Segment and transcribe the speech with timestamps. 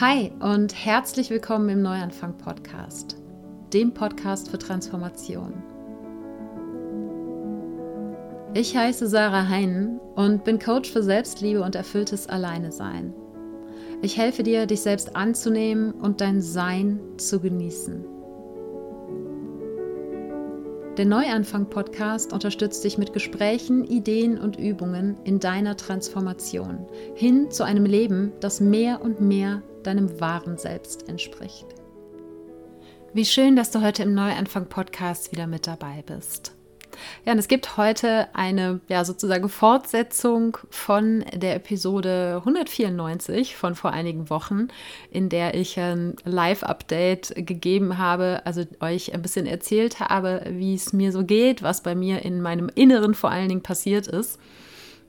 [0.00, 3.18] Hi und herzlich willkommen im Neuanfang Podcast,
[3.74, 5.52] dem Podcast für Transformation.
[8.54, 13.12] Ich heiße Sarah Heinen und bin Coach für Selbstliebe und erfülltes Alleinesein.
[14.00, 18.02] Ich helfe dir, dich selbst anzunehmen und dein Sein zu genießen.
[20.96, 27.84] Der Neuanfang-Podcast unterstützt dich mit Gesprächen, Ideen und Übungen in deiner Transformation hin zu einem
[27.84, 31.66] Leben, das mehr und mehr deinem wahren Selbst entspricht.
[33.12, 36.54] Wie schön, dass du heute im Neuanfang-Podcast wieder mit dabei bist.
[37.24, 43.92] Ja, und es gibt heute eine ja sozusagen Fortsetzung von der Episode 194 von vor
[43.92, 44.68] einigen Wochen,
[45.10, 50.92] in der ich ein Live-Update gegeben habe, also euch ein bisschen erzählt habe, wie es
[50.92, 54.38] mir so geht, was bei mir in meinem Inneren vor allen Dingen passiert ist.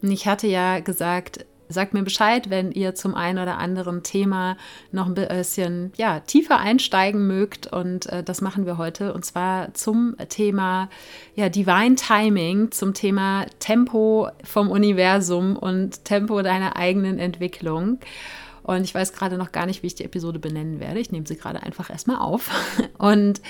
[0.02, 4.58] Und ich hatte ja gesagt, Sagt mir Bescheid, wenn ihr zum einen oder anderen Thema
[4.92, 7.68] noch ein bisschen ja, tiefer einsteigen mögt.
[7.68, 9.14] Und äh, das machen wir heute.
[9.14, 10.90] Und zwar zum Thema
[11.36, 18.00] ja, Divine Timing, zum Thema Tempo vom Universum und Tempo deiner eigenen Entwicklung.
[18.64, 21.00] Und ich weiß gerade noch gar nicht, wie ich die Episode benennen werde.
[21.00, 22.50] Ich nehme sie gerade einfach erstmal auf.
[22.98, 23.42] Und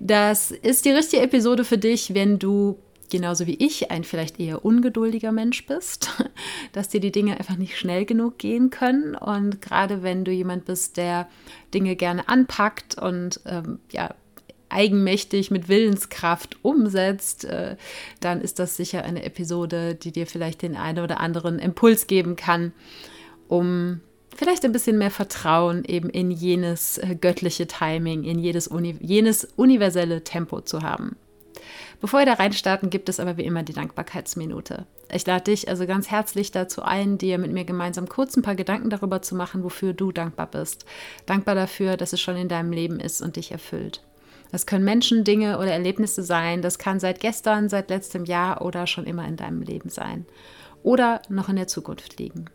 [0.00, 2.78] das ist die richtige Episode für dich, wenn du
[3.10, 6.10] genauso wie ich ein vielleicht eher ungeduldiger Mensch bist,
[6.72, 9.14] dass dir die Dinge einfach nicht schnell genug gehen können.
[9.14, 11.28] Und gerade wenn du jemand bist, der
[11.74, 14.14] Dinge gerne anpackt und ähm, ja,
[14.68, 17.76] eigenmächtig mit Willenskraft umsetzt, äh,
[18.20, 22.36] dann ist das sicher eine Episode, die dir vielleicht den einen oder anderen Impuls geben
[22.36, 22.72] kann,
[23.48, 24.00] um
[24.34, 29.44] vielleicht ein bisschen mehr Vertrauen eben in jenes äh, göttliche Timing, in jedes Uni jenes
[29.56, 31.16] universelle Tempo zu haben.
[32.00, 34.86] Bevor wir da reinstarten, gibt es aber wie immer die Dankbarkeitsminute.
[35.10, 38.54] Ich lade dich also ganz herzlich dazu ein, dir mit mir gemeinsam kurz ein paar
[38.54, 40.84] Gedanken darüber zu machen, wofür du dankbar bist.
[41.24, 44.02] Dankbar dafür, dass es schon in deinem Leben ist und dich erfüllt.
[44.52, 46.62] Das können Menschen, Dinge oder Erlebnisse sein.
[46.62, 50.26] Das kann seit gestern, seit letztem Jahr oder schon immer in deinem Leben sein.
[50.82, 52.46] Oder noch in der Zukunft liegen.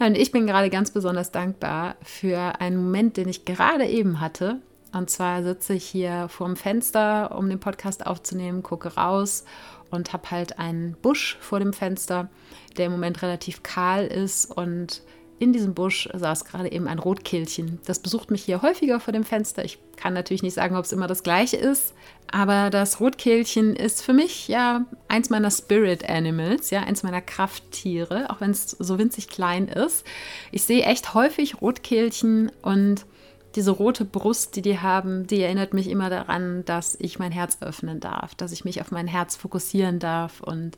[0.00, 4.20] Ja, und ich bin gerade ganz besonders dankbar für einen Moment, den ich gerade eben
[4.20, 4.60] hatte,
[4.92, 9.44] und zwar sitze ich hier vorm Fenster, um den Podcast aufzunehmen, gucke raus
[9.90, 12.28] und habe halt einen Busch vor dem Fenster,
[12.76, 14.46] der im Moment relativ kahl ist.
[14.46, 15.02] Und
[15.38, 17.80] in diesem Busch saß gerade eben ein Rotkehlchen.
[17.86, 19.64] Das besucht mich hier häufiger vor dem Fenster.
[19.64, 21.94] Ich kann natürlich nicht sagen, ob es immer das gleiche ist,
[22.30, 28.30] aber das Rotkehlchen ist für mich ja eins meiner Spirit Animals, ja, eins meiner Krafttiere,
[28.30, 30.04] auch wenn es so winzig klein ist.
[30.50, 33.06] Ich sehe echt häufig Rotkehlchen und
[33.54, 37.58] diese rote Brust, die die haben, die erinnert mich immer daran, dass ich mein Herz
[37.60, 40.40] öffnen darf, dass ich mich auf mein Herz fokussieren darf.
[40.40, 40.76] Und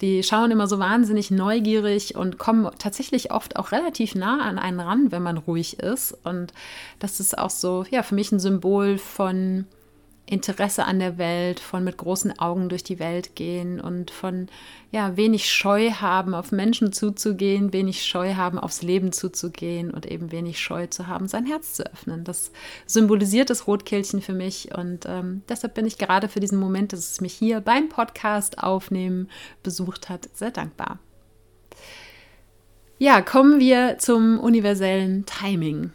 [0.00, 4.80] die schauen immer so wahnsinnig neugierig und kommen tatsächlich oft auch relativ nah an einen
[4.80, 6.16] ran, wenn man ruhig ist.
[6.24, 6.52] Und
[7.00, 9.66] das ist auch so, ja, für mich ein Symbol von
[10.26, 14.48] Interesse an der Welt, von mit großen Augen durch die Welt gehen und von
[14.90, 20.32] ja, wenig Scheu haben, auf Menschen zuzugehen, wenig Scheu haben, aufs Leben zuzugehen und eben
[20.32, 22.24] wenig Scheu zu haben, sein Herz zu öffnen.
[22.24, 22.52] Das
[22.86, 27.12] symbolisiert das Rotkehlchen für mich und ähm, deshalb bin ich gerade für diesen Moment, dass
[27.12, 29.28] es mich hier beim Podcast aufnehmen
[29.62, 30.98] besucht hat, sehr dankbar.
[32.98, 35.90] Ja, kommen wir zum universellen Timing.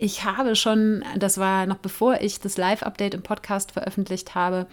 [0.00, 4.68] Ich habe schon, das war noch bevor ich das Live-Update im Podcast veröffentlicht habe,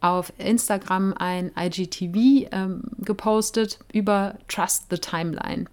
[0.00, 5.66] auf Instagram ein IGTV ähm, gepostet über Trust the Timeline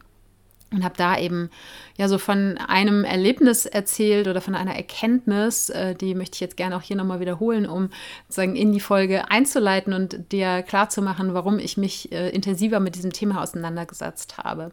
[0.71, 1.49] und habe da eben
[1.97, 6.57] ja so von einem Erlebnis erzählt oder von einer Erkenntnis, äh, die möchte ich jetzt
[6.57, 7.89] gerne auch hier nochmal wiederholen, um
[8.27, 13.13] sozusagen in die Folge einzuleiten und dir klarzumachen, warum ich mich äh, intensiver mit diesem
[13.13, 14.71] Thema auseinandergesetzt habe.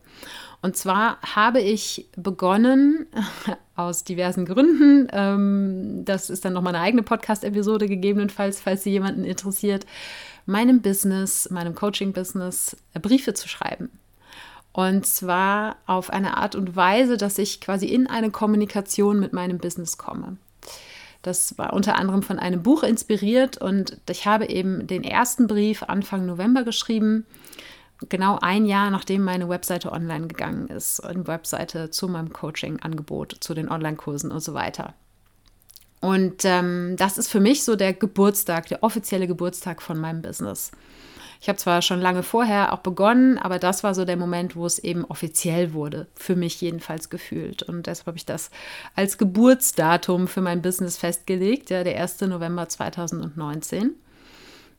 [0.63, 3.07] Und zwar habe ich begonnen,
[3.77, 9.25] aus diversen Gründen, ähm, das ist dann nochmal eine eigene Podcast-Episode gegebenenfalls, falls sie jemanden
[9.25, 9.87] interessiert,
[10.47, 13.91] meinem Business, meinem Coaching-Business äh, Briefe zu schreiben.
[14.73, 19.59] Und zwar auf eine Art und Weise, dass ich quasi in eine Kommunikation mit meinem
[19.59, 20.37] Business komme.
[21.23, 25.83] Das war unter anderem von einem Buch inspiriert und ich habe eben den ersten Brief
[25.85, 27.25] Anfang November geschrieben
[28.09, 31.01] genau ein Jahr, nachdem meine Webseite online gegangen ist.
[31.01, 34.95] Eine Webseite zu meinem Coaching-Angebot, zu den Online-Kursen und so weiter.
[36.01, 40.71] Und ähm, das ist für mich so der Geburtstag, der offizielle Geburtstag von meinem Business.
[41.41, 44.65] Ich habe zwar schon lange vorher auch begonnen, aber das war so der Moment, wo
[44.65, 47.63] es eben offiziell wurde, für mich jedenfalls gefühlt.
[47.63, 48.51] Und deshalb habe ich das
[48.95, 52.23] als Geburtsdatum für mein Business festgelegt, ja, der 1.
[52.23, 53.95] November 2019.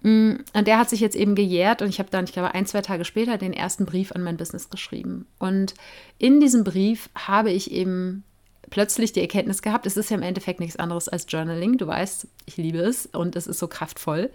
[0.05, 2.67] Mm, und der hat sich jetzt eben gejährt und ich habe dann, ich glaube, ein,
[2.67, 5.25] zwei Tage später den ersten Brief an mein Business geschrieben.
[5.39, 5.73] Und
[6.19, 8.23] in diesem Brief habe ich eben
[8.69, 11.79] plötzlich die Erkenntnis gehabt, es ist ja im Endeffekt nichts anderes als Journaling.
[11.79, 14.29] Du weißt, ich liebe es und es ist so kraftvoll.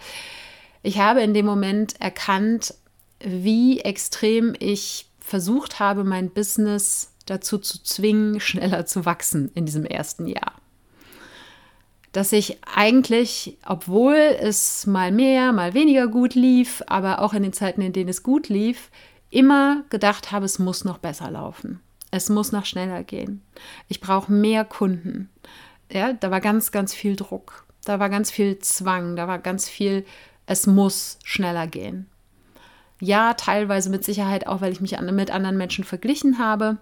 [0.83, 2.75] Ich habe in dem Moment erkannt,
[3.21, 9.85] wie extrem ich versucht habe, mein Business dazu zu zwingen, schneller zu wachsen in diesem
[9.85, 10.60] ersten Jahr.
[12.13, 17.53] Dass ich eigentlich, obwohl es mal mehr, mal weniger gut lief, aber auch in den
[17.53, 18.91] Zeiten, in denen es gut lief,
[19.31, 21.81] immer gedacht habe, es muss noch besser laufen.
[22.11, 23.43] Es muss noch schneller gehen.
[23.87, 25.31] Ich brauche mehr Kunden.
[25.93, 27.65] Ja, da war ganz, ganz viel Druck.
[27.85, 29.15] Da war ganz viel Zwang.
[29.15, 30.05] Da war ganz viel,
[30.47, 32.07] es muss schneller gehen.
[33.01, 36.79] Ja, teilweise mit Sicherheit auch, weil ich mich mit anderen Menschen verglichen habe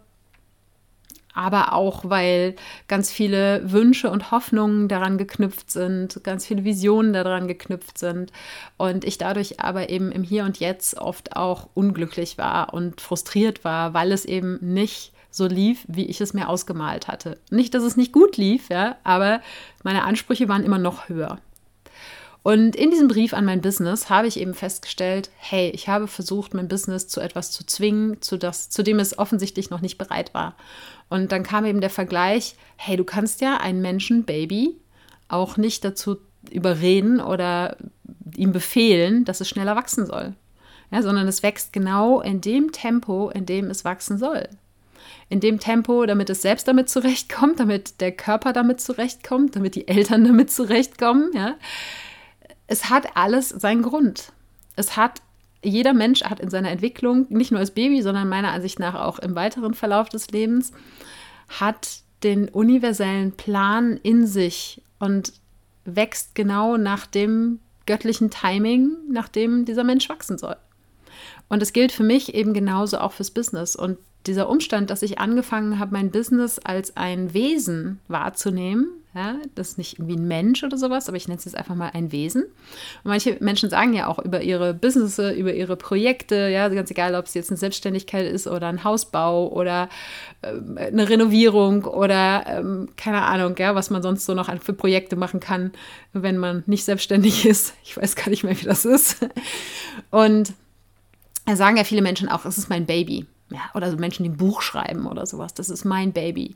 [1.34, 2.56] aber auch, weil
[2.88, 8.32] ganz viele Wünsche und Hoffnungen daran geknüpft sind, ganz viele Visionen daran geknüpft sind
[8.76, 13.64] und ich dadurch aber eben im Hier und Jetzt oft auch unglücklich war und frustriert
[13.64, 17.38] war, weil es eben nicht so lief, wie ich es mir ausgemalt hatte.
[17.50, 19.40] Nicht, dass es nicht gut lief, ja, aber
[19.84, 21.38] meine Ansprüche waren immer noch höher.
[22.42, 26.54] Und in diesem Brief an mein Business habe ich eben festgestellt, hey, ich habe versucht,
[26.54, 30.32] mein Business zu etwas zu zwingen, zu, das, zu dem es offensichtlich noch nicht bereit
[30.34, 30.54] war.
[31.08, 34.76] Und dann kam eben der Vergleich, hey, du kannst ja ein Menschenbaby
[35.28, 36.18] auch nicht dazu
[36.50, 37.76] überreden oder
[38.36, 40.34] ihm befehlen, dass es schneller wachsen soll.
[40.90, 44.48] Ja, sondern es wächst genau in dem Tempo, in dem es wachsen soll.
[45.28, 49.86] In dem Tempo, damit es selbst damit zurechtkommt, damit der Körper damit zurechtkommt, damit die
[49.88, 51.30] Eltern damit zurechtkommen.
[51.34, 51.56] Ja.
[52.68, 54.32] Es hat alles seinen Grund.
[54.76, 55.20] Es hat
[55.62, 59.18] jeder Mensch hat in seiner Entwicklung, nicht nur als Baby, sondern meiner Ansicht nach auch
[59.18, 60.72] im weiteren Verlauf des Lebens,
[61.48, 65.32] hat den universellen Plan in sich und
[65.84, 70.56] wächst genau nach dem göttlichen Timing, nach dem dieser Mensch wachsen soll.
[71.48, 73.74] Und es gilt für mich eben genauso auch fürs Business.
[73.74, 79.70] Und dieser Umstand, dass ich angefangen habe, mein Business als ein Wesen wahrzunehmen, ja, das
[79.70, 82.12] ist nicht irgendwie ein Mensch oder sowas, aber ich nenne es jetzt einfach mal ein
[82.12, 82.42] Wesen.
[82.42, 87.14] Und manche Menschen sagen ja auch über ihre Businesses, über ihre Projekte, ja, ganz egal,
[87.14, 89.88] ob es jetzt eine Selbstständigkeit ist oder ein Hausbau oder
[90.42, 95.16] äh, eine Renovierung oder ähm, keine Ahnung, ja, was man sonst so noch für Projekte
[95.16, 95.72] machen kann,
[96.12, 97.74] wenn man nicht selbstständig ist.
[97.84, 99.26] Ich weiß gar nicht mehr, wie das ist.
[100.10, 100.52] Und
[101.46, 103.26] da sagen ja viele Menschen auch, es ist mein Baby.
[103.50, 105.54] Ja, oder so Menschen, die ein Buch schreiben oder sowas.
[105.54, 106.54] Das ist mein Baby.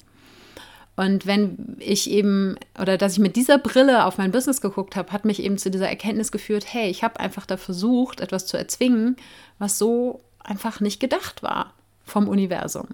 [0.95, 5.13] Und wenn ich eben, oder dass ich mit dieser Brille auf mein Business geguckt habe,
[5.13, 8.59] hat mich eben zu dieser Erkenntnis geführt, hey, ich habe einfach da versucht, etwas zu
[8.59, 9.17] erzwingen,
[9.59, 11.73] was so einfach nicht gedacht war
[12.05, 12.89] vom Universum.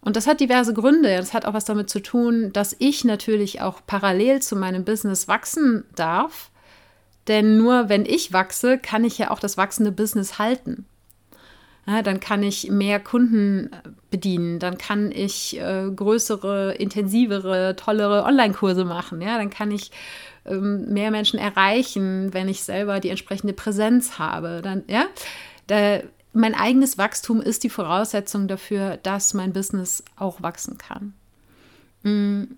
[0.00, 1.16] Und das hat diverse Gründe.
[1.16, 5.28] Das hat auch was damit zu tun, dass ich natürlich auch parallel zu meinem Business
[5.28, 6.50] wachsen darf.
[7.28, 10.86] Denn nur wenn ich wachse, kann ich ja auch das wachsende Business halten.
[11.86, 18.22] Ja, dann kann ich mehr Kunden äh, bedienen, dann kann ich äh, größere, intensivere, tollere
[18.24, 19.20] Online-Kurse machen.
[19.20, 19.90] Ja, dann kann ich
[20.44, 24.60] ähm, mehr Menschen erreichen, wenn ich selber die entsprechende Präsenz habe.
[24.62, 25.06] Dann, ja,
[25.66, 26.00] da,
[26.32, 31.14] mein eigenes Wachstum ist die Voraussetzung dafür, dass mein Business auch wachsen kann.
[32.04, 32.54] Mm,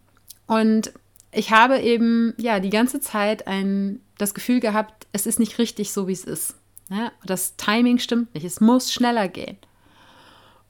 [0.47, 0.93] und
[1.33, 5.93] ich habe eben ja die ganze Zeit ein, das Gefühl gehabt, es ist nicht richtig
[5.93, 6.55] so, wie es ist.
[6.95, 8.45] Ja, das Timing stimmt nicht.
[8.45, 9.57] Es muss schneller gehen.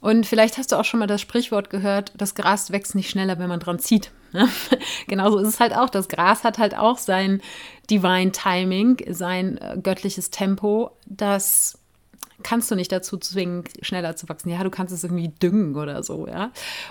[0.00, 3.38] Und vielleicht hast du auch schon mal das Sprichwort gehört, das Gras wächst nicht schneller,
[3.38, 4.10] wenn man dran zieht.
[5.06, 5.88] Genauso ist es halt auch.
[5.88, 7.40] Das Gras hat halt auch sein
[7.90, 11.78] Divine Timing, sein äh, göttliches Tempo, das
[12.42, 14.50] kannst du nicht dazu zwingen, schneller zu wachsen.
[14.50, 16.50] Ja, du kannst es irgendwie düngen oder so, ja.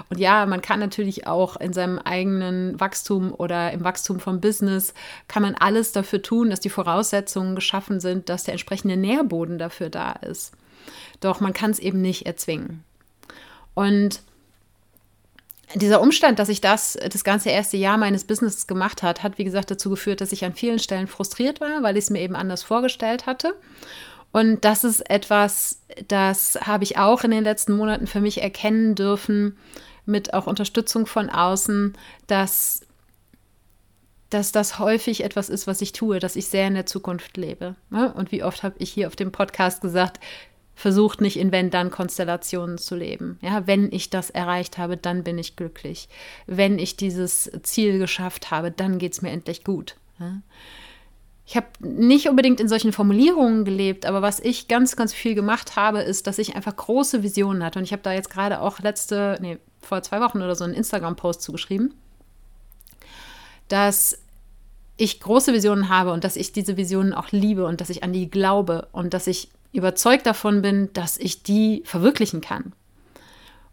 [0.09, 4.93] Und ja, man kann natürlich auch in seinem eigenen Wachstum oder im Wachstum vom Business,
[5.27, 9.89] kann man alles dafür tun, dass die Voraussetzungen geschaffen sind, dass der entsprechende Nährboden dafür
[9.89, 10.53] da ist.
[11.19, 12.83] Doch man kann es eben nicht erzwingen.
[13.73, 14.21] Und
[15.75, 19.43] dieser Umstand, dass ich das das ganze erste Jahr meines Businesses gemacht hat, hat wie
[19.43, 22.35] gesagt dazu geführt, dass ich an vielen Stellen frustriert war, weil ich es mir eben
[22.35, 23.55] anders vorgestellt hatte
[24.33, 28.95] und das ist etwas, das habe ich auch in den letzten Monaten für mich erkennen
[28.95, 29.57] dürfen,
[30.05, 31.93] mit auch Unterstützung von außen,
[32.25, 32.81] dass,
[34.31, 37.75] dass das häufig etwas ist, was ich tue, dass ich sehr in der Zukunft lebe.
[37.91, 38.11] Ne?
[38.11, 40.19] Und wie oft habe ich hier auf dem Podcast gesagt,
[40.73, 43.37] versucht nicht in Wenn-Dann-Konstellationen zu leben.
[43.41, 46.09] Ja, wenn ich das erreicht habe, dann bin ich glücklich.
[46.47, 49.95] Wenn ich dieses Ziel geschafft habe, dann geht es mir endlich gut.
[50.19, 50.41] Ja?
[51.45, 55.75] Ich habe nicht unbedingt in solchen Formulierungen gelebt, aber was ich ganz, ganz viel gemacht
[55.75, 57.79] habe, ist, dass ich einfach große Visionen hatte.
[57.79, 60.73] Und ich habe da jetzt gerade auch letzte, nee, vor zwei Wochen oder so einen
[60.73, 61.93] Instagram-Post zugeschrieben,
[63.67, 64.17] dass
[64.95, 68.13] ich große Visionen habe und dass ich diese Visionen auch liebe und dass ich an
[68.13, 72.73] die glaube und dass ich überzeugt davon bin, dass ich die verwirklichen kann.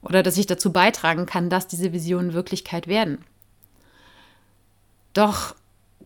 [0.03, 3.19] oder dass ich dazu beitragen kann, dass diese Visionen Wirklichkeit werden.
[5.13, 5.55] Doch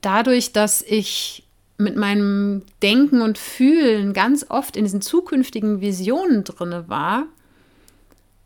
[0.01, 1.44] dadurch, dass ich
[1.77, 7.27] mit meinem Denken und Fühlen ganz oft in diesen zukünftigen Visionen drinne war,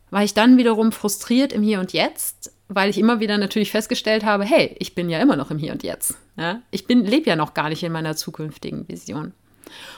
[0.09, 4.25] war ich dann wiederum frustriert im Hier und Jetzt, weil ich immer wieder natürlich festgestellt
[4.25, 6.15] habe, hey, ich bin ja immer noch im Hier und Jetzt.
[6.37, 6.61] Ja?
[6.71, 9.33] Ich lebe ja noch gar nicht in meiner zukünftigen Vision.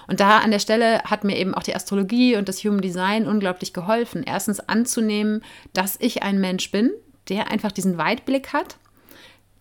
[0.08, 3.26] Und da an der Stelle hat mir eben auch die Astrologie und das Human Design
[3.26, 4.24] unglaublich geholfen.
[4.26, 6.92] Erstens anzunehmen, dass ich ein Mensch bin,
[7.30, 8.78] der einfach diesen Weitblick hat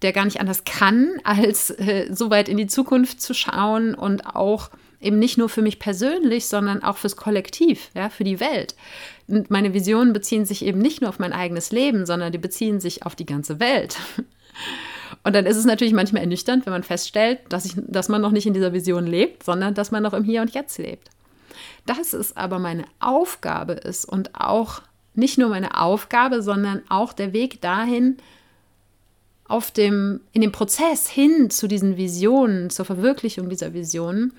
[0.03, 4.27] der gar nicht anders kann, als äh, so weit in die Zukunft zu schauen und
[4.27, 8.75] auch eben nicht nur für mich persönlich, sondern auch fürs Kollektiv, ja, für die Welt.
[9.29, 12.81] Und meine Visionen beziehen sich eben nicht nur auf mein eigenes Leben, sondern die beziehen
[12.81, 13.97] sich auf die ganze Welt.
[15.23, 18.31] Und dann ist es natürlich manchmal ernüchternd, wenn man feststellt, dass, ich, dass man noch
[18.31, 21.11] nicht in dieser Vision lebt, sondern dass man noch im Hier und Jetzt lebt.
[21.85, 24.81] Dass es aber meine Aufgabe ist und auch
[25.15, 28.17] nicht nur meine Aufgabe, sondern auch der Weg dahin,
[29.51, 34.33] auf dem, in dem Prozess hin zu diesen Visionen, zur Verwirklichung dieser Visionen,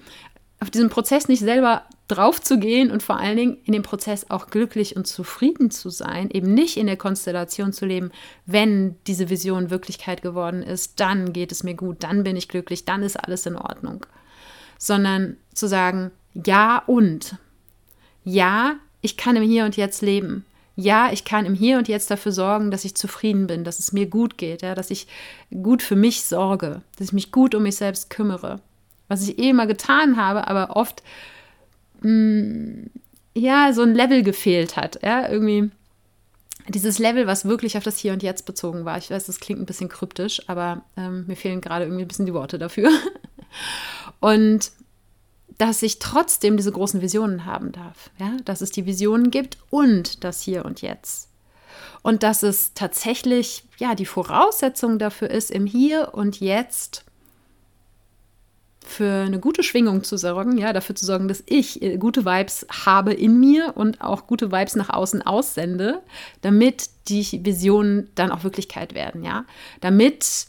[0.62, 4.30] auf diesem Prozess nicht selber drauf zu gehen und vor allen Dingen in dem Prozess
[4.30, 8.12] auch glücklich und zufrieden zu sein, eben nicht in der Konstellation zu leben,
[8.46, 12.86] wenn diese Vision Wirklichkeit geworden ist, dann geht es mir gut, dann bin ich glücklich,
[12.86, 14.06] dann ist alles in Ordnung,
[14.78, 17.38] sondern zu sagen, ja und,
[18.24, 20.46] ja, ich kann im Hier und Jetzt leben,
[20.82, 23.92] ja, ich kann im Hier und Jetzt dafür sorgen, dass ich zufrieden bin, dass es
[23.92, 25.08] mir gut geht, ja, dass ich
[25.62, 28.60] gut für mich sorge, dass ich mich gut um mich selbst kümmere.
[29.08, 31.04] Was ich eh immer getan habe, aber oft
[32.02, 32.90] mh, mm,
[33.34, 35.70] ja so ein Level gefehlt hat, ja, irgendwie
[36.68, 38.98] dieses Level, was wirklich auf das Hier und Jetzt bezogen war.
[38.98, 42.26] Ich weiß, das klingt ein bisschen kryptisch, aber ähm, mir fehlen gerade irgendwie ein bisschen
[42.26, 42.90] die Worte dafür.
[44.20, 44.72] Und
[45.62, 48.10] dass ich trotzdem diese großen Visionen haben darf.
[48.18, 48.36] Ja?
[48.46, 51.30] Dass es die Visionen gibt und das Hier und Jetzt.
[52.02, 57.06] Und dass es tatsächlich ja die Voraussetzung dafür ist, im Hier und Jetzt
[58.84, 62.66] für eine gute Schwingung zu sorgen, ja, dafür zu sorgen, dass ich äh, gute Vibes
[62.84, 66.02] habe in mir und auch gute Vibes nach außen aussende,
[66.42, 69.46] damit die Visionen dann auch Wirklichkeit werden, ja,
[69.80, 70.48] damit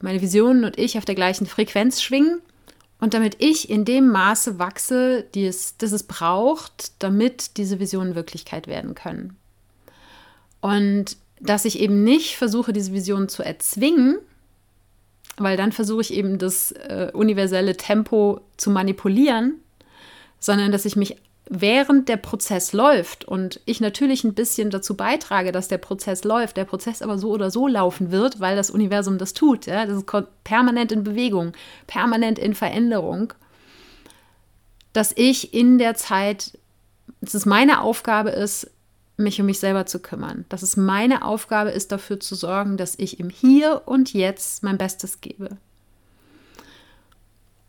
[0.00, 2.40] meine Visionen und ich auf der gleichen Frequenz schwingen
[2.98, 8.14] und damit ich in dem Maße wachse, die es, das es braucht, damit diese Visionen
[8.14, 9.36] Wirklichkeit werden können.
[10.60, 14.18] Und dass ich eben nicht versuche, diese Visionen zu erzwingen,
[15.36, 19.60] weil dann versuche ich eben das äh, universelle Tempo zu manipulieren,
[20.38, 21.16] sondern dass ich mich
[21.48, 26.56] während der Prozess läuft und ich natürlich ein bisschen dazu beitrage, dass der Prozess läuft,
[26.56, 29.66] der Prozess aber so oder so laufen wird, weil das Universum das tut.
[29.66, 29.86] Ja?
[29.86, 30.06] Das ist
[30.44, 31.52] permanent in Bewegung,
[31.86, 33.32] permanent in Veränderung,
[34.92, 36.58] dass ich in der Zeit,
[37.20, 38.70] dass es meine Aufgabe ist,
[39.16, 42.98] mich um mich selber zu kümmern, dass es meine Aufgabe ist, dafür zu sorgen, dass
[42.98, 45.56] ich im Hier und Jetzt mein Bestes gebe.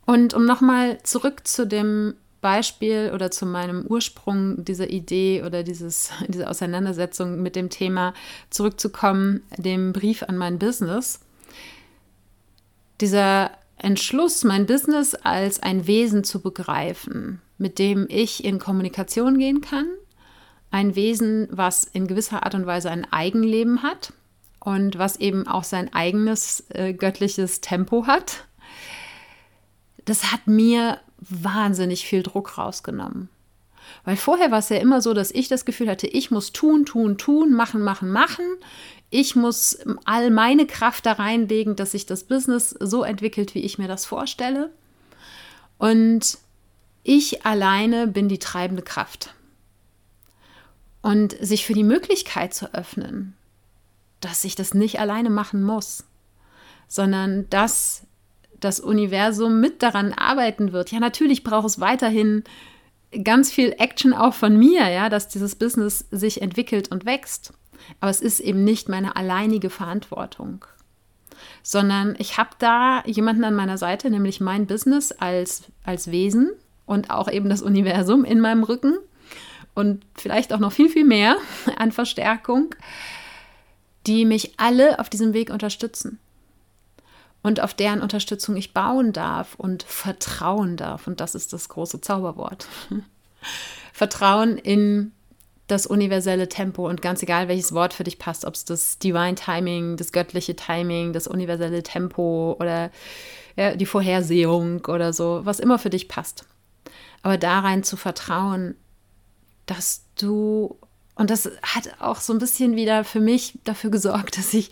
[0.05, 6.11] Und um nochmal zurück zu dem Beispiel oder zu meinem Ursprung dieser Idee oder dieses,
[6.27, 8.13] diese Auseinandersetzung mit dem Thema
[8.49, 11.19] zurückzukommen, dem Brief an mein Business.
[13.01, 19.61] Dieser Entschluss, mein Business als ein Wesen zu begreifen, mit dem ich in Kommunikation gehen
[19.61, 19.87] kann,
[20.71, 24.13] ein Wesen, was in gewisser Art und Weise ein Eigenleben hat
[24.59, 28.45] und was eben auch sein eigenes äh, göttliches Tempo hat,
[30.05, 33.29] das hat mir wahnsinnig viel Druck rausgenommen.
[34.03, 36.85] Weil vorher war es ja immer so, dass ich das Gefühl hatte, ich muss tun,
[36.85, 38.45] tun, tun, machen, machen, machen.
[39.09, 43.77] Ich muss all meine Kraft da reinlegen, dass sich das Business so entwickelt, wie ich
[43.77, 44.71] mir das vorstelle.
[45.77, 46.37] Und
[47.03, 49.33] ich alleine bin die treibende Kraft.
[51.01, 53.33] Und sich für die Möglichkeit zu öffnen,
[54.19, 56.03] dass ich das nicht alleine machen muss,
[56.89, 58.06] sondern dass
[58.59, 60.91] das Universum mit daran arbeiten wird.
[60.91, 62.43] Ja, natürlich braucht es weiterhin
[63.23, 67.53] ganz viel Action auch von mir, ja, dass dieses Business sich entwickelt und wächst.
[67.99, 70.65] Aber es ist eben nicht meine alleinige Verantwortung,
[71.63, 76.51] sondern ich habe da jemanden an meiner Seite, nämlich mein Business als, als Wesen
[76.85, 78.97] und auch eben das Universum in meinem Rücken
[79.73, 81.37] und vielleicht auch noch viel, viel mehr
[81.77, 82.75] an Verstärkung,
[84.05, 86.19] die mich alle auf diesem Weg unterstützen
[87.47, 91.07] und auf deren Unterstützung ich bauen darf und vertrauen darf.
[91.07, 92.67] Und das ist das große Zauberwort.
[93.93, 95.11] Vertrauen in
[95.67, 99.35] das universelle Tempo und ganz egal, welches Wort für dich passt, ob es das Divine
[99.35, 102.89] Timing, das göttliche Timing, das universelle Tempo oder
[103.57, 106.45] ja, die Vorhersehung oder so, was immer für dich passt.
[107.21, 108.75] Aber da rein zu vertrauen,
[109.65, 110.77] dass du
[111.15, 114.71] Und das hat auch so ein bisschen wieder für mich dafür gesorgt, dass ich,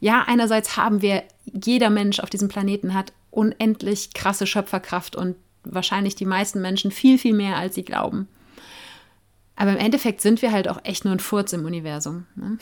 [0.00, 6.14] ja, einerseits haben wir, jeder Mensch auf diesem Planeten hat unendlich krasse Schöpferkraft und wahrscheinlich
[6.14, 8.28] die meisten Menschen viel, viel mehr, als sie glauben.
[9.56, 12.26] Aber im Endeffekt sind wir halt auch echt nur ein Furz im Universum.
[12.36, 12.58] Ne?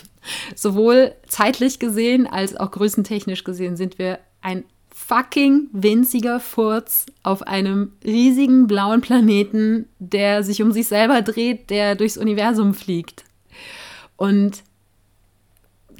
[0.54, 4.64] Sowohl zeitlich gesehen als auch größentechnisch gesehen sind wir ein
[4.94, 11.94] fucking winziger Furz auf einem riesigen blauen Planeten, der sich um sich selber dreht, der
[11.94, 13.24] durchs Universum fliegt.
[14.16, 14.62] Und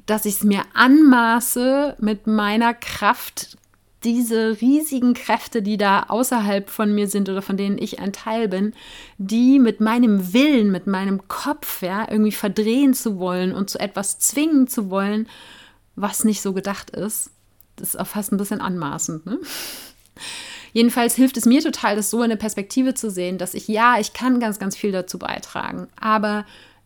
[0.07, 3.57] dass ich es mir anmaße, mit meiner Kraft
[4.05, 8.49] diese riesigen Kräfte, die da außerhalb von mir sind oder von denen ich ein Teil
[8.49, 8.75] bin,
[9.17, 14.19] die mit meinem Willen, mit meinem Kopf, ja, irgendwie verdrehen zu wollen und zu etwas
[14.19, 15.27] zwingen zu wollen,
[15.97, 17.31] was nicht so gedacht ist.
[17.77, 19.39] Das ist auch fast ein bisschen anmaßend, ne?
[20.73, 23.99] Jedenfalls hilft es mir total, das so in der Perspektive zu sehen, dass ich, ja,
[24.01, 26.45] ich kann ganz, ganz viel dazu beitragen, aber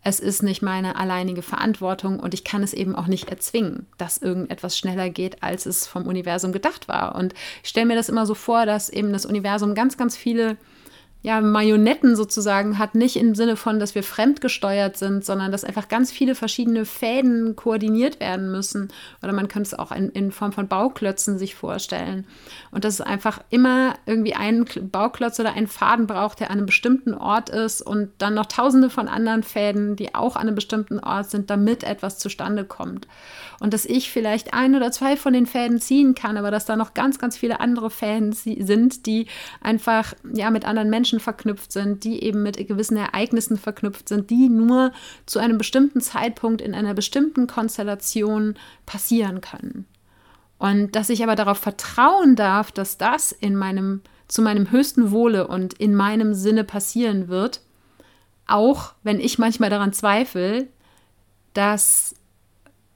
[0.08, 4.18] es ist nicht meine alleinige Verantwortung und ich kann es eben auch nicht erzwingen, dass
[4.18, 7.14] irgendetwas schneller geht, als es vom Universum gedacht war.
[7.14, 10.56] Und ich stelle mir das immer so vor, dass eben das Universum ganz, ganz viele
[11.20, 15.88] ja, Marionetten sozusagen hat, nicht im Sinne von, dass wir fremdgesteuert sind, sondern dass einfach
[15.88, 18.92] ganz viele verschiedene Fäden koordiniert werden müssen.
[19.20, 22.24] Oder man könnte es auch in, in Form von Bauklötzen sich vorstellen.
[22.70, 26.66] Und dass es einfach immer irgendwie einen Bauklotz oder einen Faden braucht, der an einem
[26.66, 31.00] bestimmten Ort ist und dann noch tausende von anderen Fäden, die auch an einem bestimmten
[31.00, 33.08] Ort sind, damit etwas zustande kommt.
[33.60, 36.76] Und dass ich vielleicht ein oder zwei von den Fäden ziehen kann, aber dass da
[36.76, 39.26] noch ganz, ganz viele andere Fäden sind, die
[39.60, 44.48] einfach ja mit anderen Menschen verknüpft sind, die eben mit gewissen Ereignissen verknüpft sind, die
[44.48, 44.92] nur
[45.26, 48.54] zu einem bestimmten Zeitpunkt in einer bestimmten Konstellation
[48.86, 49.86] passieren können.
[50.58, 55.46] Und dass ich aber darauf vertrauen darf, dass das in meinem, zu meinem höchsten Wohle
[55.46, 57.60] und in meinem Sinne passieren wird,
[58.46, 60.66] auch wenn ich manchmal daran zweifle,
[61.54, 62.14] dass,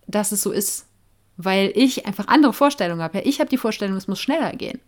[0.06, 0.86] dass es so ist.
[1.36, 3.20] Weil ich einfach andere Vorstellungen habe.
[3.22, 4.80] Ich habe die Vorstellung, es muss schneller gehen.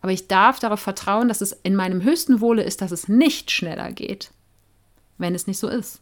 [0.00, 3.50] Aber ich darf darauf vertrauen, dass es in meinem höchsten Wohle ist, dass es nicht
[3.50, 4.32] schneller geht,
[5.16, 6.00] wenn es nicht so ist.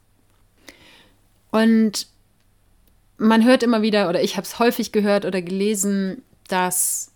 [1.51, 2.07] Und
[3.19, 7.13] man hört immer wieder, oder ich habe es häufig gehört oder gelesen, dass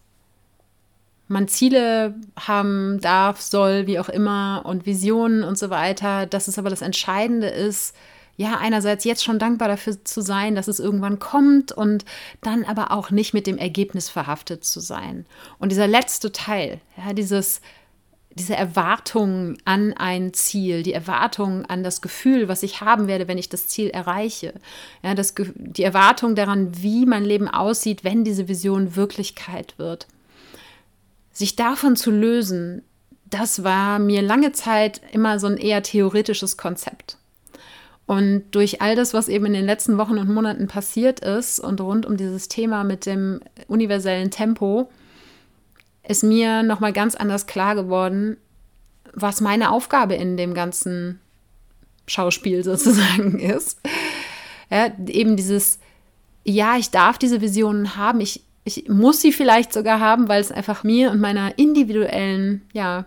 [1.28, 6.58] man Ziele haben darf, soll, wie auch immer, und Visionen und so weiter, dass es
[6.58, 7.96] aber das Entscheidende ist,
[8.36, 12.04] ja, einerseits jetzt schon dankbar dafür zu sein, dass es irgendwann kommt und
[12.42, 15.24] dann aber auch nicht mit dem Ergebnis verhaftet zu sein.
[15.58, 17.60] Und dieser letzte Teil, ja, dieses,
[18.34, 23.38] diese Erwartung an ein Ziel, die Erwartung an das Gefühl, was ich haben werde, wenn
[23.38, 24.54] ich das Ziel erreiche,
[25.02, 30.08] ja, das, die Erwartung daran, wie mein Leben aussieht, wenn diese Vision Wirklichkeit wird.
[31.30, 32.82] Sich davon zu lösen,
[33.26, 37.16] das war mir lange Zeit immer so ein eher theoretisches Konzept.
[38.06, 41.80] Und durch all das, was eben in den letzten Wochen und Monaten passiert ist und
[41.80, 44.90] rund um dieses Thema mit dem universellen Tempo,
[46.06, 48.36] ist mir nochmal ganz anders klar geworden,
[49.14, 51.18] was meine Aufgabe in dem ganzen
[52.06, 53.80] Schauspiel sozusagen ist.
[54.70, 55.78] Ja, eben dieses,
[56.44, 60.52] ja, ich darf diese Visionen haben, ich, ich muss sie vielleicht sogar haben, weil es
[60.52, 63.06] einfach mir und meiner individuellen, ja,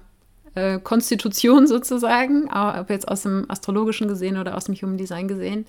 [0.57, 5.65] äh, Konstitution sozusagen, ob jetzt aus dem astrologischen gesehen oder aus dem Human Design gesehen,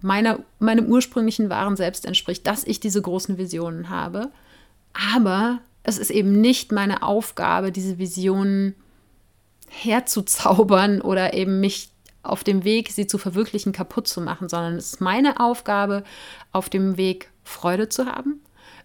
[0.00, 4.30] meiner, meinem ursprünglichen wahren Selbst entspricht, dass ich diese großen Visionen habe.
[5.14, 8.74] Aber es ist eben nicht meine Aufgabe, diese Visionen
[9.68, 11.90] herzuzaubern oder eben mich
[12.22, 16.04] auf dem Weg, sie zu verwirklichen, kaputt zu machen, sondern es ist meine Aufgabe,
[16.52, 18.40] auf dem Weg Freude zu haben.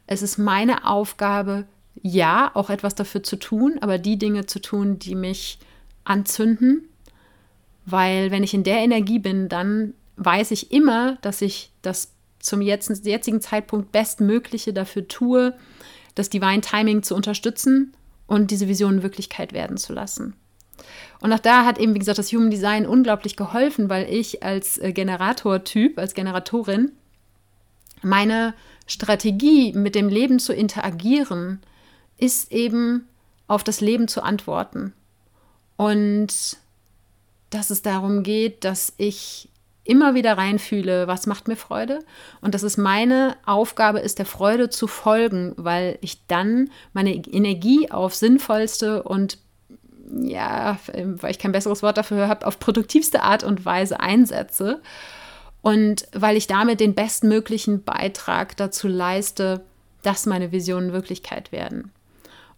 [0.08, 1.66] Es ist meine Aufgabe,
[2.02, 5.60] ja, auch etwas dafür zu tun, aber die Dinge zu tun, die mich
[6.04, 6.88] anzünden,
[7.86, 12.62] weil wenn ich in der Energie bin, dann weiß ich immer, dass ich das zum
[12.62, 15.54] jetzigen Zeitpunkt Bestmögliche dafür tue,
[16.16, 17.94] das Divine Timing zu unterstützen
[18.28, 20.36] und diese Vision Wirklichkeit werden zu lassen.
[21.20, 24.78] Und auch da hat eben, wie gesagt, das Human Design unglaublich geholfen, weil ich als
[24.78, 26.94] äh, Generator-Typ, als Generatorin,
[28.02, 28.54] meine
[28.88, 31.60] Strategie, mit dem Leben zu interagieren,
[32.20, 33.08] ist eben
[33.48, 34.94] auf das Leben zu antworten.
[35.76, 36.58] Und
[37.50, 39.50] dass es darum geht, dass ich
[39.90, 42.00] immer wieder reinfühle, was macht mir Freude
[42.42, 47.90] und dass es meine Aufgabe ist, der Freude zu folgen, weil ich dann meine Energie
[47.90, 49.40] auf sinnvollste und
[50.12, 54.80] ja, weil ich kein besseres Wort dafür habe, auf produktivste Art und Weise einsetze
[55.62, 59.66] und weil ich damit den bestmöglichen Beitrag dazu leiste,
[60.04, 61.92] dass meine Visionen Wirklichkeit werden.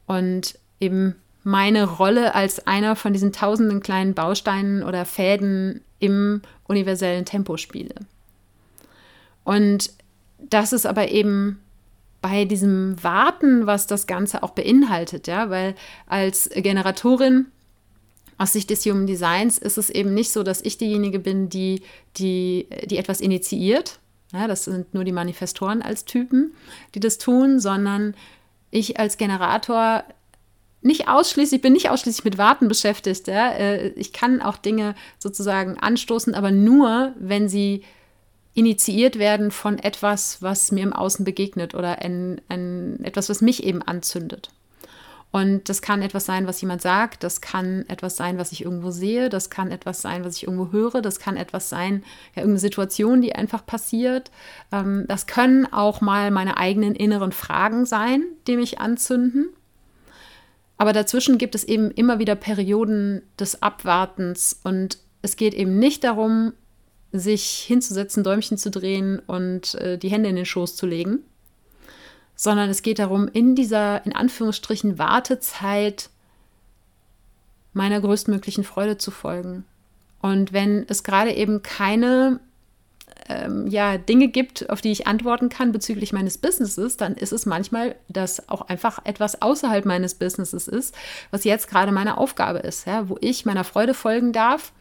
[0.06, 7.26] Und eben meine Rolle als einer von diesen tausenden kleinen Bausteinen oder Fäden im universellen
[7.26, 7.96] Tempo spiele.
[9.44, 9.92] Und
[10.38, 11.60] das ist aber eben
[12.22, 15.76] bei diesem Warten, was das Ganze auch beinhaltet, ja, weil
[16.08, 17.48] als Generatorin
[18.38, 21.82] aus Sicht des Human Designs ist es eben nicht so, dass ich diejenige bin, die,
[22.18, 24.00] die, die etwas initiiert.
[24.34, 26.54] Ja, das sind nur die Manifestoren als Typen,
[26.96, 28.16] die das tun, sondern
[28.72, 30.04] ich als Generator
[30.82, 33.28] nicht ausschließlich, bin nicht ausschließlich mit Warten beschäftigt.
[33.28, 33.52] Ja?
[33.52, 37.84] Äh, ich kann auch Dinge sozusagen anstoßen, aber nur, wenn sie
[38.54, 43.64] initiiert werden von etwas, was mir im Außen begegnet oder ein, ein, etwas, was mich
[43.64, 44.50] eben anzündet.
[45.32, 48.92] Und das kann etwas sein, was jemand sagt, das kann etwas sein, was ich irgendwo
[48.92, 52.04] sehe, das kann etwas sein, was ich irgendwo höre, das kann etwas sein,
[52.36, 54.30] ja, irgendeine Situation, die einfach passiert.
[54.74, 59.48] Ähm, das können auch mal meine eigenen inneren Fragen sein, die mich anzünden.
[60.78, 66.04] Aber dazwischen gibt es eben immer wieder Perioden des Abwartens und es geht eben nicht
[66.04, 66.54] darum,
[67.14, 71.20] sich hinzusetzen, Däumchen zu drehen und äh, die Hände in den Schoß zu legen,
[72.42, 76.10] sondern es geht darum, in dieser, in Anführungsstrichen, Wartezeit
[77.72, 79.64] meiner größtmöglichen Freude zu folgen.
[80.24, 82.40] Und wenn es gerade eben keine
[83.30, 87.46] ähm, ja, Dinge gibt, auf die ich antworten kann bezüglich meines Businesses, dann ist es
[87.46, 90.96] manchmal, dass auch einfach etwas außerhalb meines Businesses ist,
[91.30, 94.72] was jetzt gerade meine Aufgabe ist, ja, wo ich meiner Freude folgen darf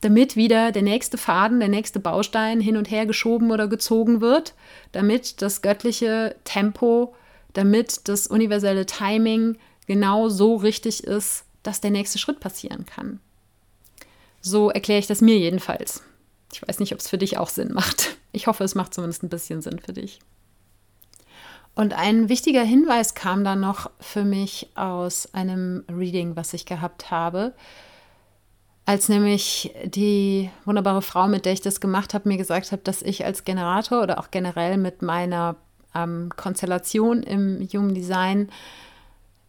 [0.00, 4.54] damit wieder der nächste Faden, der nächste Baustein hin und her geschoben oder gezogen wird,
[4.92, 7.14] damit das göttliche Tempo,
[7.52, 13.20] damit das universelle Timing genau so richtig ist, dass der nächste Schritt passieren kann.
[14.40, 16.02] So erkläre ich das mir jedenfalls.
[16.52, 18.16] Ich weiß nicht, ob es für dich auch Sinn macht.
[18.32, 20.20] Ich hoffe, es macht zumindest ein bisschen Sinn für dich.
[21.74, 27.10] Und ein wichtiger Hinweis kam dann noch für mich aus einem Reading, was ich gehabt
[27.10, 27.54] habe
[28.88, 33.02] als nämlich die wunderbare Frau, mit der ich das gemacht habe, mir gesagt hat, dass
[33.02, 35.56] ich als Generator oder auch generell mit meiner
[35.94, 38.48] ähm, Konstellation im Human Design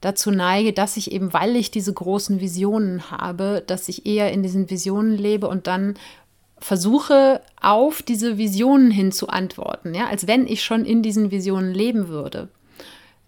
[0.02, 4.44] dazu neige, dass ich eben, weil ich diese großen Visionen habe, dass ich eher in
[4.44, 5.98] diesen Visionen lebe und dann
[6.58, 11.74] versuche, auf diese Visionen hin zu antworten, ja, als wenn ich schon in diesen Visionen
[11.74, 12.50] leben würde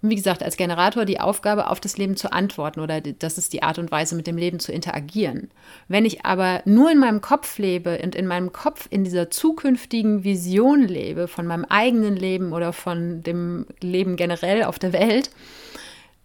[0.01, 3.63] wie gesagt, als Generator die Aufgabe, auf das Leben zu antworten oder das ist die
[3.63, 5.51] Art und Weise, mit dem Leben zu interagieren.
[5.87, 10.23] Wenn ich aber nur in meinem Kopf lebe und in meinem Kopf in dieser zukünftigen
[10.23, 15.29] Vision lebe, von meinem eigenen Leben oder von dem Leben generell auf der Welt,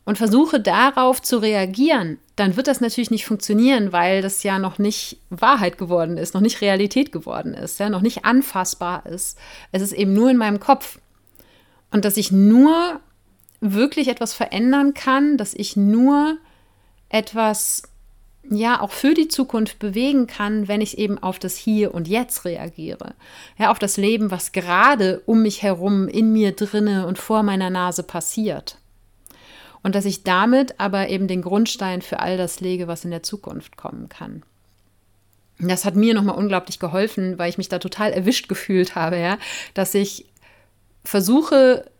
[0.06, 4.78] und versuche darauf zu reagieren, dann wird das natürlich nicht funktionieren, weil das ja noch
[4.78, 9.36] nicht Wahrheit geworden ist, noch nicht Realität geworden ist, ja, noch nicht anfassbar ist.
[9.72, 11.00] Es ist eben nur in meinem Kopf.
[11.90, 13.00] Und dass ich nur
[13.60, 16.36] wirklich etwas verändern kann, dass ich nur
[17.08, 17.82] etwas
[18.50, 22.44] ja auch für die Zukunft bewegen kann, wenn ich eben auf das Hier und Jetzt
[22.44, 23.14] reagiere.
[23.58, 27.70] Ja, auf das Leben, was gerade um mich herum, in mir drinne und vor meiner
[27.70, 28.78] Nase passiert.
[29.82, 33.22] Und dass ich damit aber eben den Grundstein für all das lege, was in der
[33.22, 34.42] Zukunft kommen kann.
[35.58, 39.38] Das hat mir nochmal unglaublich geholfen, weil ich mich da total erwischt gefühlt habe, ja,
[39.74, 40.26] dass ich
[41.02, 41.90] versuche,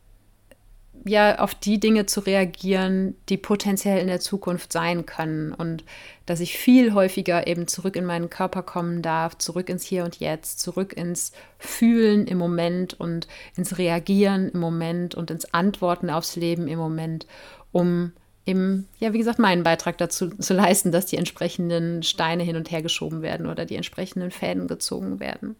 [1.09, 5.85] ja auf die Dinge zu reagieren, die potenziell in der Zukunft sein können und
[6.27, 10.19] dass ich viel häufiger eben zurück in meinen Körper kommen darf, zurück ins Hier und
[10.19, 16.37] Jetzt, zurück ins Fühlen im Moment und ins Reagieren im Moment und ins Antworten aufs
[16.37, 17.27] Leben im Moment,
[17.73, 18.13] um
[18.47, 22.71] eben, ja, wie gesagt, meinen Beitrag dazu zu leisten, dass die entsprechenden Steine hin und
[22.71, 25.57] her geschoben werden oder die entsprechenden Fäden gezogen werden.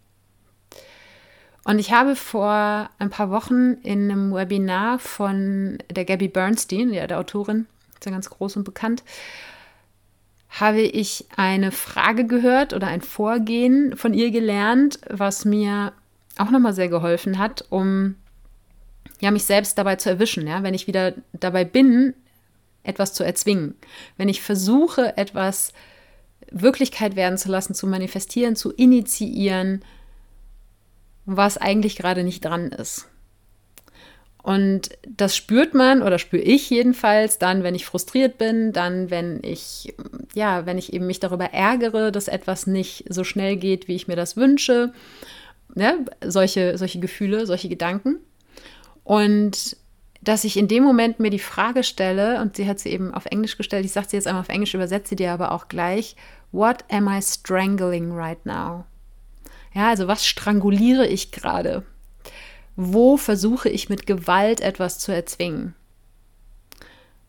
[1.67, 7.09] Und ich habe vor ein paar Wochen in einem Webinar von der Gabby Bernstein, ja,
[7.09, 9.03] der Autorin, ist ja ganz groß und bekannt,
[10.49, 15.93] habe ich eine Frage gehört oder ein Vorgehen von ihr gelernt, was mir
[16.39, 18.15] auch nochmal sehr geholfen hat, um
[19.19, 22.15] ja, mich selbst dabei zu erwischen, ja, wenn ich wieder dabei bin,
[22.85, 23.75] etwas zu erzwingen.
[24.17, 25.73] Wenn ich versuche, etwas
[26.49, 29.83] Wirklichkeit werden zu lassen, zu manifestieren, zu initiieren,
[31.27, 33.09] was eigentlich gerade nicht dran ist.
[34.43, 39.41] Und das spürt man oder spüre ich jedenfalls dann, wenn ich frustriert bin, dann, wenn
[39.43, 39.93] ich,
[40.35, 44.07] ja, wenn ich eben mich darüber ärgere, dass etwas nicht so schnell geht, wie ich
[44.07, 44.93] mir das wünsche.
[45.75, 48.21] Ja, solche, solche Gefühle, solche Gedanken.
[49.03, 49.77] Und
[50.23, 53.27] dass ich in dem Moment mir die Frage stelle, und sie hat sie eben auf
[53.27, 56.15] Englisch gestellt, ich sage sie jetzt einmal auf Englisch, übersetze sie dir aber auch gleich,
[56.53, 58.85] What am I strangling right now?
[59.77, 61.83] Ja, also was stranguliere ich gerade?
[62.77, 65.75] Wo versuche ich mit Gewalt etwas zu erzwingen?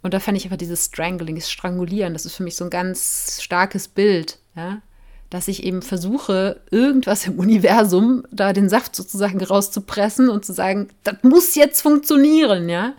[0.02, 2.70] Und da fand ich einfach dieses Strangling, das Strangulieren, das ist für mich so ein
[2.70, 4.82] ganz starkes Bild, ja?
[5.30, 10.88] dass ich eben versuche, irgendwas im Universum, da den Saft sozusagen rauszupressen und zu sagen,
[11.04, 12.94] das muss jetzt funktionieren, ja.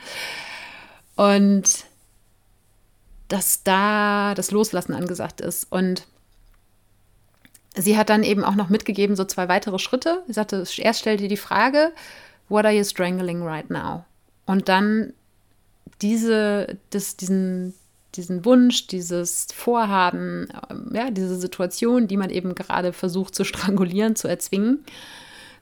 [1.17, 1.87] Und
[3.29, 5.73] dass da das Loslassen angesagt ist.
[5.73, 6.07] Und
[7.79, 10.23] sie hat dann eben auch noch mitgegeben, so zwei weitere Schritte.
[10.27, 11.93] Sie sagte, erst stell dir die Frage,
[12.49, 14.05] what are you strangling right now?
[14.47, 15.13] Und dann
[16.03, 17.75] diese, das, diesen,
[18.15, 24.17] diesen Wunsch, dieses Vorhaben, ähm, ja, diese Situation, die man eben gerade versucht zu strangulieren,
[24.17, 24.85] zu erzwingen,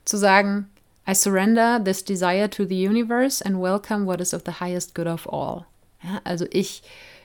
[0.05, 0.69] zu sagen,
[1.09, 5.07] I surrender this desire to the universe and welcome what is of the highest good
[5.07, 5.65] of all.
[6.03, 6.83] Ja, also ich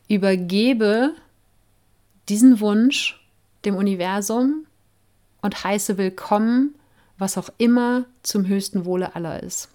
[0.08, 1.14] übergebe
[2.28, 3.20] diesen Wunsch
[3.64, 4.66] dem Universum
[5.42, 6.74] und heiße willkommen,
[7.18, 9.68] was auch immer zum höchsten Wohle aller ist.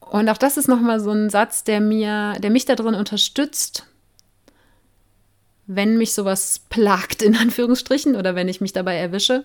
[0.00, 3.86] Und auch das ist nochmal so ein Satz, der mir, der mich darin unterstützt,
[5.66, 9.44] wenn mich sowas plagt, in Anführungsstrichen, oder wenn ich mich dabei erwische,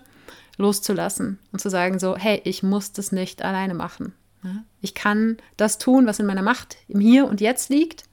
[0.56, 4.14] loszulassen und zu sagen, so, hey, ich muss das nicht alleine machen.
[4.80, 8.04] Ich kann das tun, was in meiner Macht im Hier und Jetzt liegt.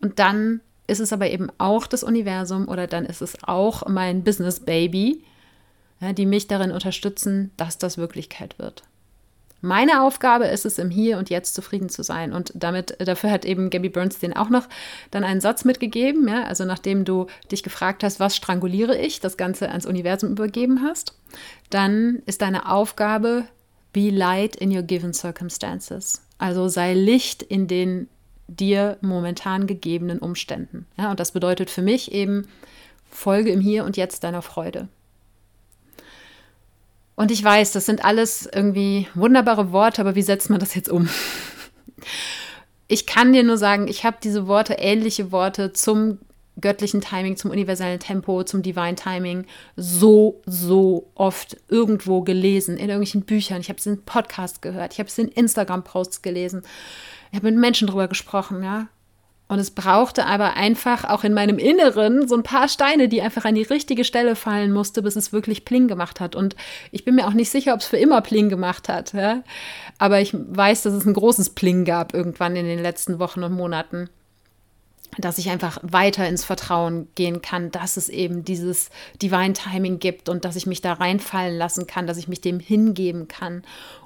[0.00, 4.22] Und dann ist es aber eben auch das Universum oder dann ist es auch mein
[4.22, 5.24] Business Baby,
[6.00, 8.82] die mich darin unterstützen, dass das Wirklichkeit wird.
[9.62, 12.32] Meine Aufgabe ist es, im Hier und Jetzt zufrieden zu sein.
[12.32, 14.68] Und damit, dafür hat eben Gabby Bernstein auch noch
[15.10, 16.28] dann einen Satz mitgegeben.
[16.28, 16.44] Ja?
[16.44, 21.18] Also nachdem du dich gefragt hast, was stranguliere ich, das Ganze ans Universum übergeben hast,
[21.70, 23.44] dann ist deine Aufgabe,
[23.92, 26.22] be light in your given circumstances.
[26.38, 28.08] Also sei Licht in den
[28.48, 30.86] dir momentan gegebenen Umständen.
[30.98, 31.10] Ja?
[31.10, 32.46] Und das bedeutet für mich eben,
[33.10, 34.88] folge im Hier und Jetzt deiner Freude.
[37.16, 40.90] Und ich weiß, das sind alles irgendwie wunderbare Worte, aber wie setzt man das jetzt
[40.90, 41.08] um?
[42.88, 46.18] Ich kann dir nur sagen, ich habe diese Worte, ähnliche Worte zum
[46.60, 53.22] göttlichen Timing, zum universellen Tempo, zum Divine Timing so, so oft irgendwo gelesen, in irgendwelchen
[53.22, 53.60] Büchern.
[53.60, 56.62] Ich habe es in Podcasts gehört, ich habe es in Instagram-Posts gelesen,
[57.30, 58.88] ich habe mit Menschen drüber gesprochen, ja.
[59.48, 63.44] Und es brauchte aber einfach auch in meinem Inneren so ein paar Steine, die einfach
[63.44, 66.34] an die richtige Stelle fallen musste, bis es wirklich Pling gemacht hat.
[66.34, 66.56] Und
[66.90, 69.12] ich bin mir auch nicht sicher, ob es für immer Pling gemacht hat.
[69.12, 69.42] Ja?
[69.98, 73.52] Aber ich weiß, dass es ein großes Pling gab irgendwann in den letzten Wochen und
[73.52, 74.10] Monaten
[75.18, 78.90] dass ich einfach weiter ins Vertrauen gehen kann, dass es eben dieses
[79.22, 82.60] Divine Timing gibt und dass ich mich da reinfallen lassen kann, dass ich mich dem
[82.60, 83.62] hingeben kann,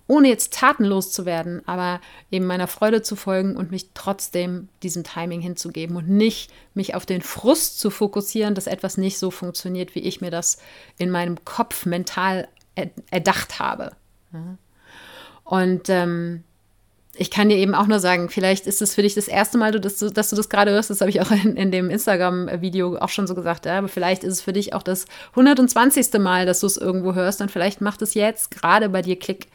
[0.07, 5.05] ohne jetzt tatenlos zu werden, aber eben meiner Freude zu folgen und mich trotzdem diesem
[5.05, 9.95] Timing hinzugeben und nicht mich auf den Frust zu fokussieren, dass etwas nicht so funktioniert,
[9.95, 10.59] wie ich mir das
[10.99, 12.49] in meinem Kopf mental
[13.11, 13.93] erdacht habe.
[15.45, 16.45] Und ähm,
[17.15, 19.73] ich kann dir eben auch nur sagen, vielleicht ist es für dich das erste Mal,
[19.73, 20.91] dass du, dass du das gerade hörst.
[20.91, 23.67] Das habe ich auch in, in dem Instagram-Video auch schon so gesagt.
[23.67, 23.79] Ja?
[23.79, 26.13] Aber vielleicht ist es für dich auch das 120.
[26.21, 27.41] Mal, dass du es irgendwo hörst.
[27.41, 29.49] Und vielleicht macht es jetzt gerade bei dir Klick.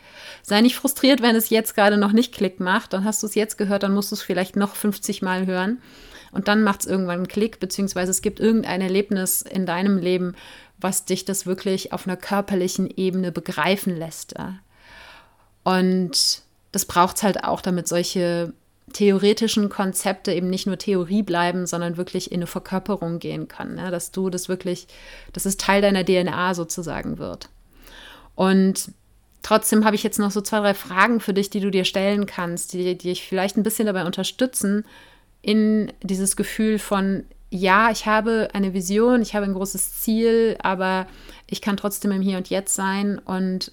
[0.43, 2.91] Sei nicht frustriert, wenn es jetzt gerade noch nicht Klick macht.
[2.91, 5.81] Dann hast du es jetzt gehört, dann musst du es vielleicht noch 50 Mal hören.
[6.33, 10.35] Und dann macht es irgendwann einen Klick, beziehungsweise es gibt irgendein Erlebnis in deinem Leben,
[10.77, 14.35] was dich das wirklich auf einer körperlichen Ebene begreifen lässt.
[14.37, 14.59] Ja?
[15.63, 16.44] Und
[16.75, 18.51] das braucht es halt auch, damit solche
[18.91, 23.77] theoretischen Konzepte eben nicht nur Theorie bleiben, sondern wirklich in eine Verkörperung gehen können.
[23.77, 23.91] Ja?
[23.91, 24.88] Dass du das wirklich,
[25.31, 27.47] dass es Teil deiner DNA sozusagen wird.
[28.35, 28.91] Und
[29.41, 32.25] trotzdem habe ich jetzt noch so zwei, drei Fragen für dich, die du dir stellen
[32.25, 34.83] kannst, die, die dich vielleicht ein bisschen dabei unterstützen,
[35.41, 41.07] in dieses Gefühl von, ja, ich habe eine Vision, ich habe ein großes Ziel, aber
[41.47, 43.71] ich kann trotzdem im Hier und Jetzt sein und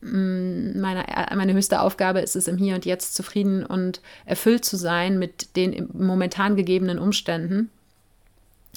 [0.00, 5.18] meine, meine höchste Aufgabe ist es, im Hier und Jetzt zufrieden und erfüllt zu sein
[5.18, 7.70] mit den momentan gegebenen Umständen.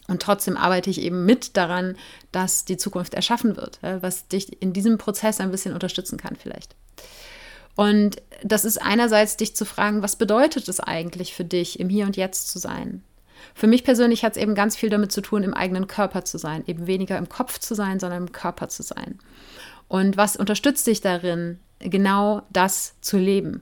[0.07, 1.95] Und trotzdem arbeite ich eben mit daran,
[2.31, 6.75] dass die Zukunft erschaffen wird, was dich in diesem Prozess ein bisschen unterstützen kann vielleicht.
[7.75, 12.05] Und das ist einerseits dich zu fragen, was bedeutet es eigentlich für dich, im Hier
[12.05, 13.03] und Jetzt zu sein?
[13.55, 16.37] Für mich persönlich hat es eben ganz viel damit zu tun, im eigenen Körper zu
[16.37, 19.19] sein, eben weniger im Kopf zu sein, sondern im Körper zu sein.
[19.91, 23.59] Und was unterstützt dich darin, genau das zu leben?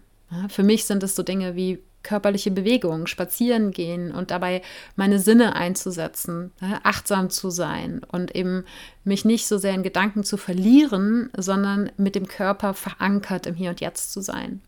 [0.47, 4.61] Für mich sind es so Dinge wie körperliche Bewegung, spazieren gehen und dabei
[4.95, 6.51] meine Sinne einzusetzen,
[6.83, 8.65] achtsam zu sein und eben
[9.03, 13.71] mich nicht so sehr in Gedanken zu verlieren, sondern mit dem Körper verankert im Hier
[13.71, 14.61] und Jetzt zu sein.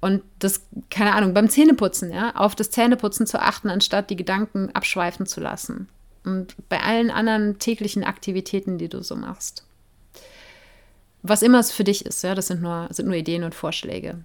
[0.00, 4.70] Und das, keine Ahnung, beim Zähneputzen, ja, auf das Zähneputzen zu achten, anstatt die Gedanken
[4.74, 5.90] abschweifen zu lassen.
[6.24, 9.67] Und bei allen anderen täglichen Aktivitäten, die du so machst
[11.22, 14.18] was immer es für dich ist, ja, das sind nur, sind nur Ideen und Vorschläge.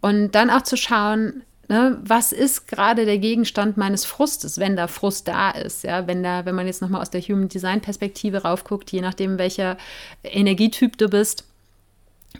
[0.00, 4.86] Und dann auch zu schauen, ne, was ist gerade der Gegenstand meines Frustes, wenn da
[4.86, 8.42] Frust da ist, ja, wenn da, wenn man jetzt nochmal aus der Human Design Perspektive
[8.42, 9.76] raufguckt, je nachdem welcher
[10.22, 11.44] Energietyp du bist,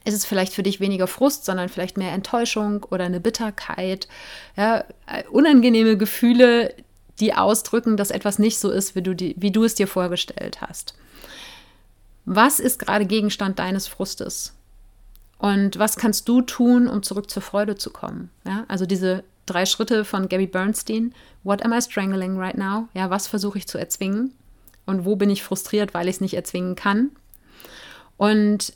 [0.04, 4.08] ist es vielleicht für dich weniger Frust, sondern vielleicht mehr Enttäuschung oder eine Bitterkeit,
[4.56, 4.84] ja,
[5.30, 6.74] unangenehme Gefühle,
[7.20, 10.60] die ausdrücken, dass etwas nicht so ist, wie du, die, wie du es dir vorgestellt
[10.60, 10.94] hast.
[12.24, 14.54] Was ist gerade Gegenstand deines Frustes?
[15.38, 18.30] Und was kannst du tun, um zurück zur Freude zu kommen?
[18.46, 21.14] Ja, also diese drei Schritte von Gabby Bernstein.
[21.42, 22.88] What am I strangling right now?
[22.94, 24.32] Ja, was versuche ich zu erzwingen?
[24.86, 27.10] Und wo bin ich frustriert, weil ich es nicht erzwingen kann?
[28.16, 28.72] Und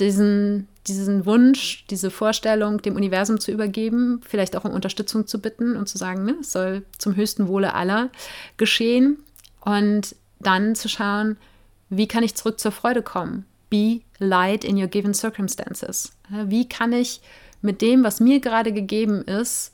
[0.00, 5.76] diesen, diesen Wunsch, diese Vorstellung dem Universum zu übergeben, vielleicht auch um Unterstützung zu bitten
[5.76, 8.10] und zu sagen, ne, es soll zum höchsten Wohle aller
[8.56, 9.18] geschehen.
[9.60, 11.38] Und dann zu schauen,
[11.88, 13.46] wie kann ich zurück zur Freude kommen?
[13.70, 16.12] Be light in your given circumstances.
[16.28, 17.20] Wie kann ich
[17.62, 19.72] mit dem, was mir gerade gegeben ist,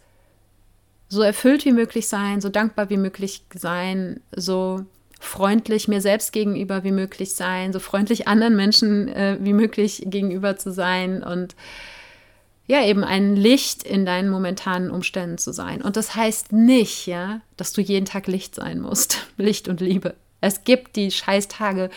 [1.09, 4.85] so erfüllt wie möglich sein, so dankbar wie möglich sein, so
[5.21, 10.57] freundlich mir selbst gegenüber wie möglich sein, so freundlich anderen Menschen äh, wie möglich gegenüber
[10.57, 11.55] zu sein und
[12.67, 15.83] ja, eben ein Licht in deinen momentanen Umständen zu sein.
[15.83, 19.27] Und das heißt nicht, ja, dass du jeden Tag Licht sein musst.
[19.37, 20.15] Licht und Liebe.
[20.43, 21.89] Es gibt die Scheißtage,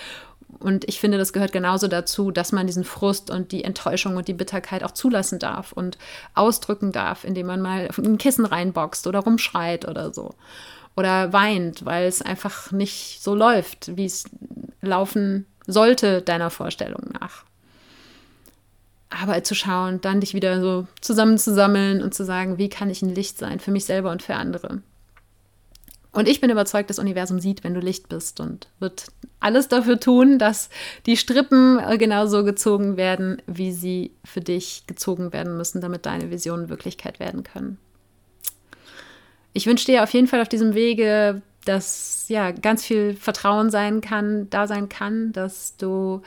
[0.60, 4.28] und ich finde, das gehört genauso dazu, dass man diesen Frust und die Enttäuschung und
[4.28, 5.98] die Bitterkeit auch zulassen darf und
[6.34, 10.34] ausdrücken darf, indem man mal ein Kissen reinboxt oder rumschreit oder so.
[10.96, 14.24] Oder weint, weil es einfach nicht so läuft, wie es
[14.82, 17.44] laufen sollte, deiner Vorstellung nach.
[19.10, 23.14] Aber zu schauen, dann dich wieder so zusammenzusammeln und zu sagen, wie kann ich ein
[23.14, 24.82] Licht sein für mich selber und für andere.
[26.16, 29.08] Und ich bin überzeugt, das Universum sieht, wenn du Licht bist und wird
[29.42, 30.70] alles dafür tun, dass
[31.06, 36.32] die Strippen äh, genauso gezogen werden, wie sie für dich gezogen werden müssen, damit deine
[36.32, 37.78] Visionen Wirklichkeit werden können.
[39.52, 44.00] Ich wünsche dir auf jeden Fall auf diesem Wege, dass ja ganz viel Vertrauen sein
[44.00, 46.22] kann, da sein kann, dass du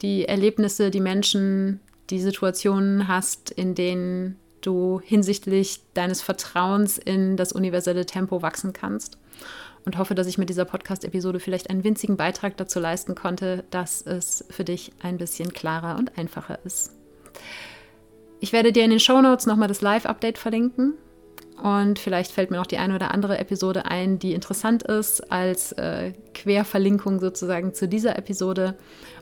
[0.00, 7.52] die Erlebnisse, die Menschen, die Situationen hast, in denen du hinsichtlich deines Vertrauens in das
[7.52, 9.18] universelle Tempo wachsen kannst
[9.86, 14.02] und hoffe, dass ich mit dieser Podcast-Episode vielleicht einen winzigen Beitrag dazu leisten konnte, dass
[14.02, 16.92] es für dich ein bisschen klarer und einfacher ist.
[18.40, 20.94] Ich werde dir in den Show Notes nochmal das Live-Update verlinken.
[21.62, 25.72] Und vielleicht fällt mir noch die eine oder andere Episode ein, die interessant ist, als
[25.72, 28.76] äh, Querverlinkung sozusagen zu dieser Episode.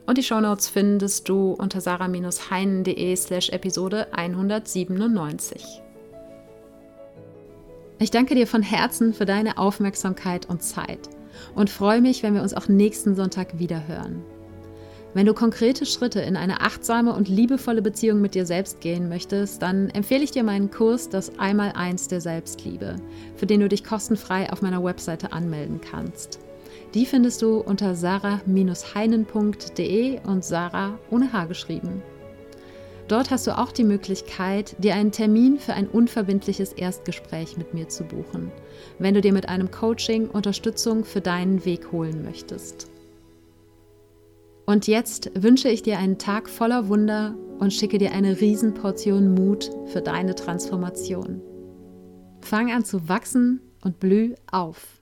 [0.05, 5.84] Und die Show Notes findest du unter sarah-heinen.de slash Episode 197.
[7.97, 10.99] Ich danke dir von Herzen für deine Aufmerksamkeit und Zeit
[11.55, 14.21] und freue mich, wenn wir uns auch nächsten Sonntag wieder hören.
[15.13, 19.61] Wenn du konkrete Schritte in eine achtsame und liebevolle Beziehung mit dir selbst gehen möchtest,
[19.61, 22.97] dann empfehle ich dir meinen Kurs Das Einmaleins der Selbstliebe,
[23.37, 26.39] für den du dich kostenfrei auf meiner Webseite anmelden kannst.
[26.93, 32.03] Die findest du unter sarah-heinen.de und Sarah ohne H geschrieben.
[33.07, 37.87] Dort hast du auch die Möglichkeit, dir einen Termin für ein unverbindliches Erstgespräch mit mir
[37.87, 38.51] zu buchen,
[38.97, 42.89] wenn du dir mit einem Coaching Unterstützung für deinen Weg holen möchtest.
[44.65, 49.69] Und jetzt wünsche ich dir einen Tag voller Wunder und schicke dir eine Riesenportion Mut
[49.85, 51.41] für deine Transformation.
[52.41, 54.94] Fang an zu wachsen und blüh auf.